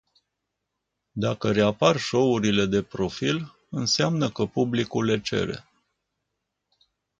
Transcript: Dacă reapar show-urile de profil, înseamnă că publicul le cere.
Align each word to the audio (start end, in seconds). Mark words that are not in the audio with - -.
Dacă 1.11 1.51
reapar 1.51 1.97
show-urile 1.97 2.65
de 2.65 2.83
profil, 2.83 3.55
înseamnă 3.69 4.29
că 4.31 4.45
publicul 4.45 5.05
le 5.05 5.21
cere. 5.21 5.67